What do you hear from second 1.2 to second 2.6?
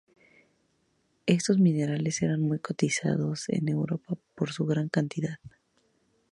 Estos minerales eran muy